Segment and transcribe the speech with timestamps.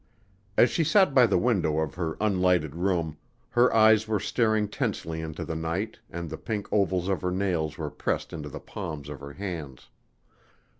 [0.57, 3.17] As she sat by the window of her unlighted room,
[3.49, 7.77] her eyes were staring tensely into the night and the pink ovals of her nails
[7.77, 9.91] were pressed into the palms of her hands.